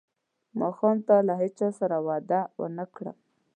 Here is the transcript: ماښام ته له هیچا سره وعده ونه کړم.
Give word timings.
ماښام 0.59 0.97
ته 1.07 1.15
له 1.27 1.33
هیچا 1.41 1.67
سره 1.79 1.95
وعده 2.07 2.39
ونه 2.59 2.85
کړم. 2.95 3.17